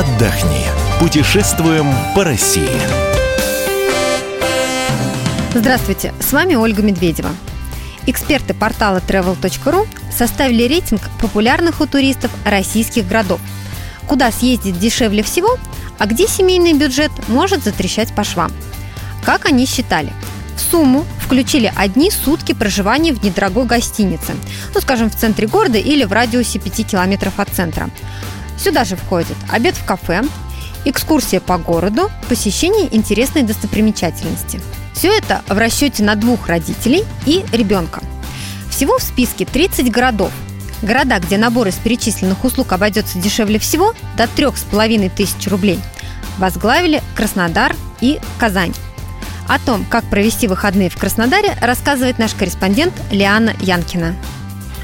[0.00, 0.64] отдохни.
[0.98, 2.80] Путешествуем по России.
[5.54, 7.28] Здравствуйте, с вами Ольга Медведева.
[8.06, 13.40] Эксперты портала travel.ru составили рейтинг популярных у туристов российских городов.
[14.06, 15.58] Куда съездить дешевле всего,
[15.98, 18.50] а где семейный бюджет может затрещать по швам.
[19.22, 20.14] Как они считали?
[20.56, 24.34] В сумму включили одни сутки проживания в недорогой гостинице,
[24.74, 27.90] ну, скажем, в центре города или в радиусе 5 километров от центра.
[28.62, 30.22] Сюда же входит обед в кафе,
[30.84, 34.60] экскурсия по городу, посещение интересной достопримечательности.
[34.94, 38.02] Все это в расчете на двух родителей и ребенка.
[38.70, 40.30] Всего в списке 30 городов.
[40.82, 45.78] Города, где набор из перечисленных услуг обойдется дешевле всего, до трех с половиной тысяч рублей,
[46.38, 48.74] возглавили Краснодар и Казань.
[49.48, 54.14] О том, как провести выходные в Краснодаре, рассказывает наш корреспондент Лиана Янкина.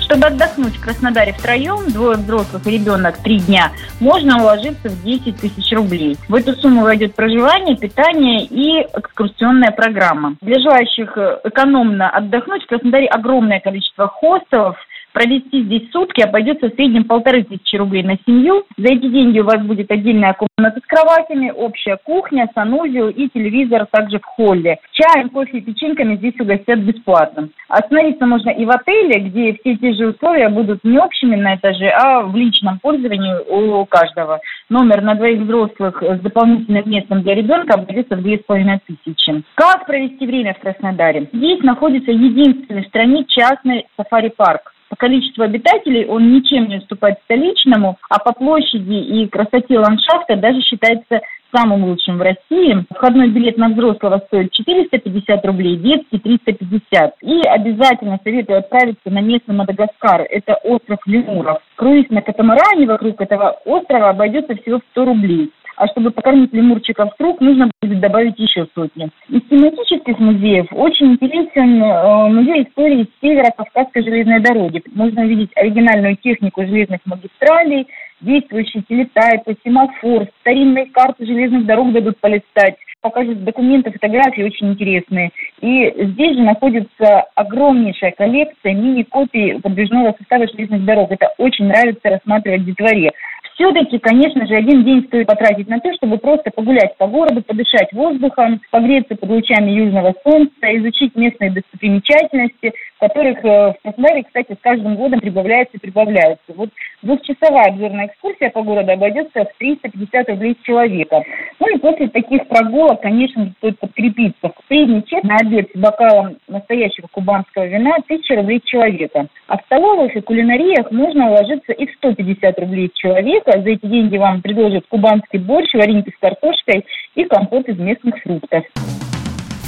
[0.06, 5.40] Чтобы отдохнуть в Краснодаре втроем, двое взрослых и ребенок три дня, можно уложиться в 10
[5.40, 6.16] тысяч рублей.
[6.28, 10.36] В эту сумму войдет проживание, питание и экскурсионная программа.
[10.40, 14.76] Для желающих э, экономно отдохнуть в Краснодаре огромное количество хостелов–
[15.16, 18.64] провести здесь сутки обойдется в среднем полторы тысячи рублей на семью.
[18.76, 23.86] За эти деньги у вас будет отдельная комната с кроватями, общая кухня, санузел и телевизор
[23.90, 24.76] также в холле.
[24.92, 27.48] Чаем, кофе и печеньками здесь угостят бесплатно.
[27.68, 31.88] Остановиться можно и в отеле, где все те же условия будут не общими на этаже,
[31.88, 34.40] а в личном пользовании у каждого.
[34.68, 39.42] Номер на двоих взрослых с дополнительным местом для ребенка обойдется в две с половиной тысячи.
[39.54, 41.30] Как провести время в Краснодаре?
[41.32, 48.18] Здесь находится единственный в стране частный сафари-парк количеству обитателей он ничем не уступает столичному, а
[48.18, 51.20] по площади и красоте ландшафта даже считается
[51.54, 52.84] самым лучшим в России.
[52.94, 57.14] Входной билет на взрослого стоит 450 рублей, детский 350.
[57.22, 60.22] И обязательно советую отправиться на местный Мадагаскар.
[60.22, 61.58] Это остров Лемуров.
[61.76, 67.10] Круиз на катамаране вокруг этого острова обойдется всего в 100 рублей а чтобы покормить лемурчиков
[67.16, 69.08] с рук, нужно будет добавить еще сотни.
[69.28, 74.82] Из тематических музеев очень интересен э, музей истории Северо-Кавказской железной дороги.
[74.94, 77.86] Можно увидеть оригинальную технику железных магистралей,
[78.20, 82.76] действующие телетайпы, семафор, старинные карты железных дорог дадут полистать
[83.06, 85.30] покажут документы, фотографии очень интересные.
[85.60, 91.12] И здесь же находится огромнейшая коллекция мини-копий подвижного состава железных дорог.
[91.12, 93.12] Это очень нравится рассматривать в детворе.
[93.56, 97.90] Все-таки, конечно же, один день стоит потратить на то, чтобы просто погулять по городу, подышать
[97.92, 104.62] воздухом, погреться под лучами южного солнца, изучить местные достопримечательности, которых э, в Краснодаре, кстати, с
[104.62, 106.52] каждым годом прибавляется и прибавляется.
[106.54, 106.70] Вот
[107.02, 111.22] двухчасовая обзорная экскурсия по городу обойдется в 350 рублей человека.
[111.60, 114.52] Ну и после таких прогулок, конечно, стоит подкрепиться.
[114.68, 119.26] Средний чек на обед с бокалом настоящего кубанского вина 1000 рублей человека.
[119.48, 123.60] А в столовых и кулинариях можно уложиться и в 150 рублей человека.
[123.60, 128.64] За эти деньги вам предложат кубанский борщ, вареники с картошкой и компот из местных фруктов.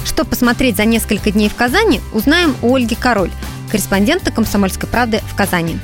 [0.09, 3.29] Что посмотреть за несколько дней в Казани, узнаем у Ольги Король,
[3.69, 5.79] корреспондента «Комсомольской правды» в Казани.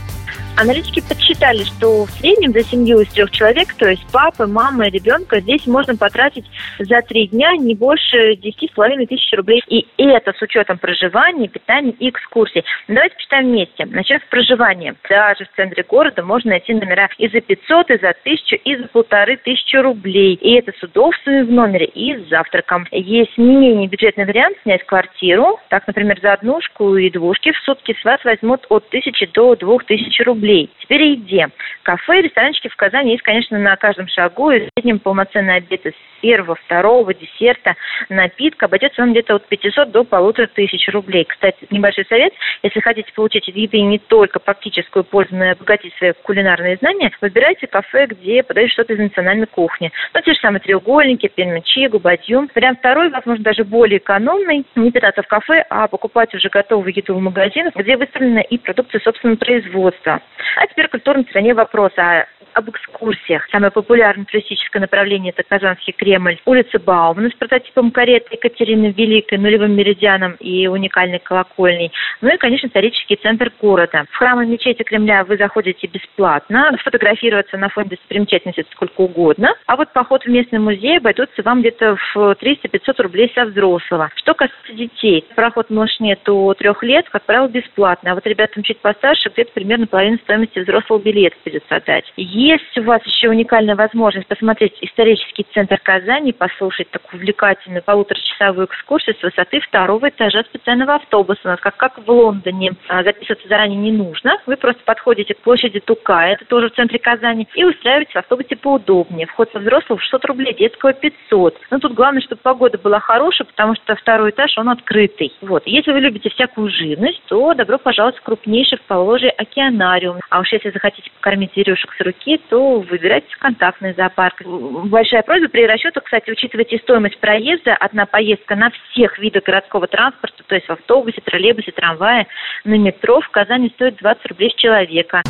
[0.57, 5.41] Аналитики подсчитали, что в среднем за семью из трех человек, то есть папы, мамы, ребенка,
[5.41, 6.45] здесь можно потратить
[6.79, 9.61] за три дня не больше 10,5 тысяч рублей.
[9.67, 12.63] И это с учетом проживания, питания и экскурсий.
[12.87, 13.85] Давайте почитаем вместе.
[13.85, 14.95] Начнем с проживания.
[15.09, 18.87] Даже в центре города можно найти номера и за 500, и за 1000, и за
[18.87, 20.35] полторы тысячи рублей.
[20.35, 22.87] И это с удобствами в номере и с завтраком.
[22.91, 25.59] Есть не менее бюджетный вариант снять квартиру.
[25.67, 30.21] Так, например, за однушку и двушки в сутки с вас возьмут от 1000 до 2000
[30.21, 30.69] рублей рублей.
[30.79, 31.47] Теперь о еде.
[31.81, 34.51] Кафе и ресторанчики в Казани есть, конечно, на каждом шагу.
[34.51, 37.75] И в среднем полноценный обед из первого, второго, десерта,
[38.09, 41.25] напитка обойдется вам где-то от 500 до полутора тысяч рублей.
[41.25, 42.33] Кстати, небольшой совет.
[42.63, 47.11] Если хотите получить от еды не только практическую пользу, но и обогатить свои кулинарные знания,
[47.21, 49.91] выбирайте кафе, где подают что-то из национальной кухни.
[50.13, 52.47] Ну, те же самые треугольники, пельмечи, губадью.
[52.55, 54.65] Вариант второй, возможно, даже более экономный.
[54.75, 58.99] Не питаться в кафе, а покупать уже готовую еду в магазинах, где выставлена и продукция
[59.01, 60.21] собственного производства.
[60.57, 61.91] А теперь культурной вопрос.
[61.97, 63.45] А об экскурсиях.
[63.51, 69.75] Самое популярное туристическое направление– это Казанский Кремль, улица Баумана с прототипом кареты Екатерины Великой, нулевым
[69.75, 71.91] меридианом и уникальной колокольней.
[72.21, 74.05] Ну и, конечно, исторический центр города.
[74.09, 79.53] В храмы мечети Кремля вы заходите бесплатно, фотографироваться на фоне достопримечательности сколько угодно.
[79.65, 84.11] А вот поход в местный музей обойдутся вам где-то в 300-500 рублей со взрослого.
[84.15, 88.11] Что касается детей, проход малышне до трех лет, как правило, бесплатно.
[88.11, 92.11] А вот ребятам чуть постарше где-то примерно половина стоимости взрослого билета придется отдать.
[92.17, 99.15] Есть у вас еще уникальная возможность посмотреть исторический центр Казани, послушать такую увлекательную полуторачасовую экскурсию
[99.15, 101.41] с высоты второго этажа специального автобуса.
[101.45, 102.73] У нас как, как в Лондоне.
[102.87, 104.37] А, записываться заранее не нужно.
[104.45, 108.55] Вы просто подходите к площади Тукая, это тоже в центре Казани, и устраиваетесь в автобусе
[108.55, 109.27] поудобнее.
[109.27, 111.57] Вход со взрослого 600 рублей, детского 500.
[111.71, 115.31] Но тут главное, чтобы погода была хорошая, потому что второй этаж, он открытый.
[115.41, 115.63] Вот.
[115.65, 120.14] Если вы любите всякую живность, то добро пожаловать в крупнейший в Поволжье океанариум.
[120.29, 124.41] А уж если захотите покормить зверюшек с руки, то выбирайте контактный зоопарк.
[124.43, 127.75] Большая просьба при расчетах, кстати, учитывайте стоимость проезда.
[127.75, 132.27] Одна поездка на всех видах городского транспорта, то есть в автобусе, троллейбусе, трамвае,
[132.63, 135.21] на метро в Казани стоит 20 рублей с человека.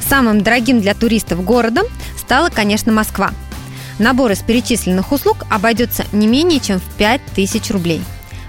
[0.00, 1.84] Самым дорогим для туристов городом
[2.16, 3.28] стала, конечно, Москва.
[3.98, 8.00] Набор из перечисленных услуг обойдется не менее чем в 5000 рублей.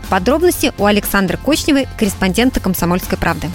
[0.10, 3.48] Подробности у Александры Кочневой, корреспондента «Комсомольской правды».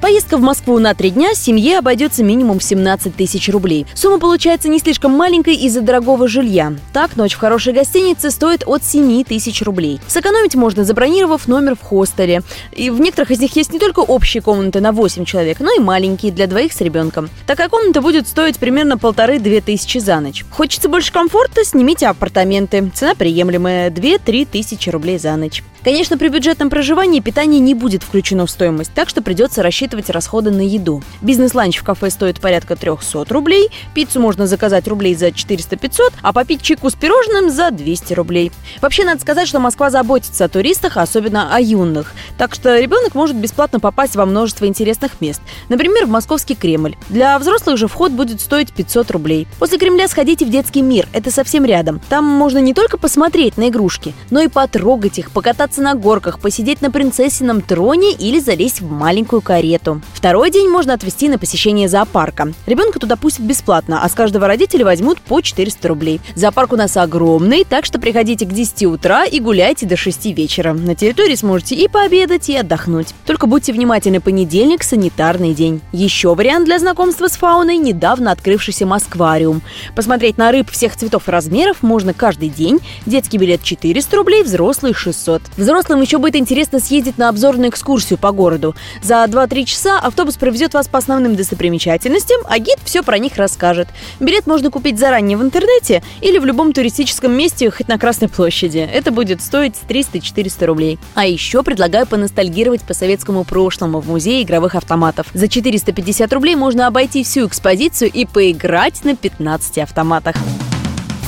[0.00, 3.84] Поездка в Москву на три дня семье обойдется минимум 17 тысяч рублей.
[3.94, 6.72] Сумма получается не слишком маленькой из-за дорогого жилья.
[6.92, 10.00] Так, ночь в хорошей гостинице стоит от 7 тысяч рублей.
[10.06, 12.42] Сэкономить можно, забронировав номер в хостеле.
[12.72, 15.80] И в некоторых из них есть не только общие комнаты на 8 человек, но и
[15.80, 17.28] маленькие для двоих с ребенком.
[17.46, 20.44] Такая комната будет стоить примерно полторы-две тысячи за ночь.
[20.50, 21.64] Хочется больше комфорта?
[21.64, 22.88] Снимите апартаменты.
[22.94, 25.64] Цена приемлемая– 2-3 тысячи рублей за ночь.
[25.84, 30.50] Конечно, при бюджетном проживании питание не будет включено в стоимость, так что придется рассчитывать расходы
[30.50, 31.02] на еду.
[31.22, 36.62] Бизнес-ланч в кафе стоит порядка 300 рублей, пиццу можно заказать рублей за 400-500, а попить
[36.62, 38.52] чайку с пирожным за 200 рублей.
[38.82, 42.12] Вообще, надо сказать, что Москва заботится о туристах, особенно о юных.
[42.36, 45.40] Так что ребенок может бесплатно попасть во множество интересных мест.
[45.68, 46.96] Например, в Московский Кремль.
[47.08, 49.46] Для взрослых же вход будет стоить 500 рублей.
[49.58, 52.00] После Кремля сходите в детский мир, это совсем рядом.
[52.08, 56.38] Там можно не только посмотреть на игрушки, но и потрогать их, покататься покататься на горках,
[56.40, 60.00] посидеть на принцессином троне или залезть в маленькую карету.
[60.14, 62.52] Второй день можно отвести на посещение зоопарка.
[62.66, 66.20] Ребенка туда пустят бесплатно, а с каждого родителя возьмут по 400 рублей.
[66.34, 70.72] Зоопарк у нас огромный, так что приходите к 10 утра и гуляйте до 6 вечера.
[70.72, 73.14] На территории сможете и пообедать, и отдохнуть.
[73.26, 75.80] Только будьте внимательны, понедельник– санитарный день.
[75.92, 79.62] Еще вариант для знакомства с фауной– недавно открывшийся Москвариум.
[79.94, 82.80] Посмотреть на рыб всех цветов и размеров можно каждый день.
[83.06, 85.42] Детский билет 400 рублей, взрослый 600.
[85.58, 88.76] Взрослым еще будет интересно съездить на обзорную экскурсию по городу.
[89.02, 93.88] За 2-3 часа автобус провезет вас по основным достопримечательностям, а гид все про них расскажет.
[94.20, 98.78] Билет можно купить заранее в интернете или в любом туристическом месте, хоть на Красной площади.
[98.78, 100.98] Это будет стоить 300-400 рублей.
[101.14, 105.26] А еще предлагаю поностальгировать по советскому прошлому в музее игровых автоматов.
[105.34, 110.36] За 450 рублей можно обойти всю экспозицию и поиграть на 15 автоматах.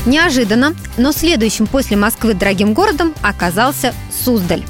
[0.06, 3.94] Неожиданно, но следующим после Москвы дорогим городом оказался
[4.25, 4.64] Суздаль.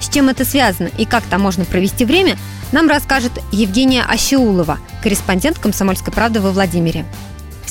[0.00, 2.36] С чем это связано и как там можно провести время,
[2.72, 7.04] нам расскажет Евгения Ащеулова, корреспондент «Комсомольской правды» во Владимире.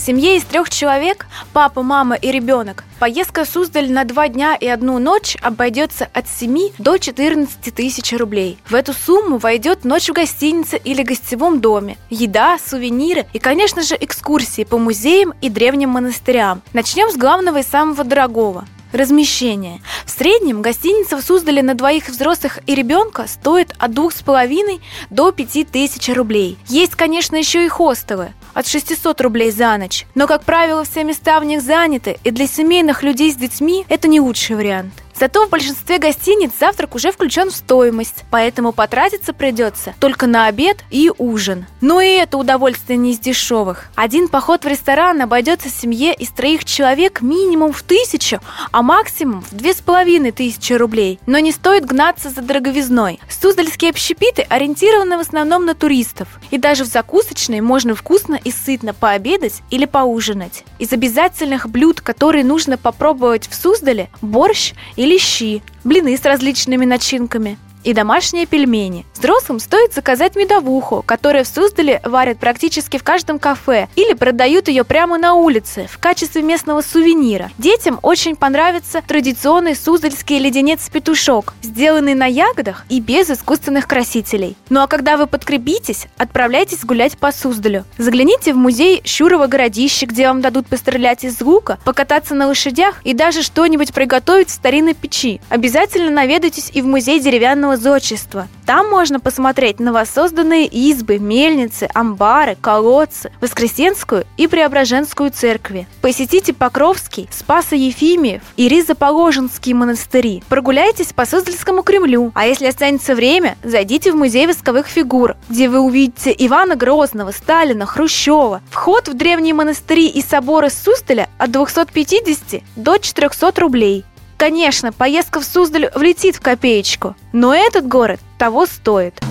[0.04, 4.66] Семье из трех человек, папа, мама и ребенок, поездка в Суздаль на два дня и
[4.66, 8.58] одну ночь обойдется от 7 до 14 тысяч рублей.
[8.68, 13.96] В эту сумму войдет ночь в гостинице или гостевом доме, еда, сувениры и, конечно же,
[14.00, 16.64] экскурсии по музеям и древним монастырям.
[16.74, 19.82] Начнем с главного и самого дорогого Размещение.
[20.06, 24.82] В среднем гостиница в Суздале на двоих взрослых и ребенка стоит от двух с половиной
[25.10, 26.58] до пяти тысяч рублей.
[26.68, 30.06] Есть, конечно, еще и хостелы от 600 рублей за ночь.
[30.16, 34.08] Но, как правило, все места в них заняты, и для семейных людей с детьми это
[34.08, 34.94] не лучший вариант.
[35.20, 40.78] Зато в большинстве гостиниц завтрак уже включен в стоимость, поэтому потратиться придется только на обед
[40.90, 41.66] и ужин.
[41.80, 43.86] Но и это удовольствие не из дешевых.
[43.96, 48.40] Один поход в ресторан обойдется семье из троих человек минимум в тысячу,
[48.72, 51.20] а максимум в две с половиной тысячи рублей.
[51.26, 53.20] Но не стоит гнаться за дороговизной.
[53.30, 56.28] Суздальские общепиты ориентированы в основном на туристов.
[56.52, 60.64] И даже в закусочной можно вкусно и сытно пообедать или поужинать.
[60.80, 67.58] Из обязательных блюд, которые нужно попробовать в Суздале, борщ или или блины с различными начинками
[67.84, 69.06] и домашние пельмени.
[69.16, 74.84] Взрослым стоит заказать медовуху, которая в Суздале варят практически в каждом кафе или продают ее
[74.84, 77.52] прямо на улице в качестве местного сувенира.
[77.58, 84.56] Детям очень понравится традиционный суздальский леденец-петушок, сделанный на ягодах и без искусственных красителей.
[84.70, 87.86] Ну а когда вы подкрепитесь, отправляйтесь гулять по Суздалю.
[87.98, 93.14] Загляните в музей Щурова городище, где вам дадут пострелять из лука, покататься на лошадях и
[93.14, 95.42] даже что-нибудь приготовить в старинной печи.
[95.50, 98.48] Обязательно наведайтесь и в музей деревянного православного зодчества.
[98.66, 105.88] Там можно посмотреть на воссозданные избы, мельницы, амбары, колодцы, Воскресенскую и Преображенскую церкви.
[106.02, 110.44] Посетите Покровский, Спасо-Ефимиев и Ризоположенские монастыри.
[110.48, 112.32] Прогуляйтесь по Суздальскому Кремлю.
[112.34, 117.86] А если останется время, зайдите в музей восковых фигур, где вы увидите Ивана Грозного, Сталина,
[117.86, 118.62] Хрущева.
[118.70, 124.06] Вход в древние монастыри и соборы Суздаля от 250 до 400 рублей.
[124.42, 129.22] Конечно, поездка в Суздаль влетит в копеечку, но этот город того стоит.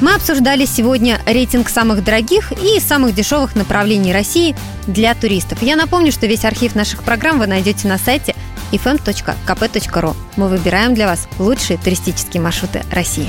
[0.00, 4.56] Мы обсуждали сегодня рейтинг самых дорогих и самых дешевых направлений России
[4.88, 5.62] для туристов.
[5.62, 8.34] Я напомню, что весь архив наших программ вы найдете на сайте
[8.72, 10.16] fm.kp.ru.
[10.34, 13.28] Мы выбираем для вас лучшие туристические маршруты России.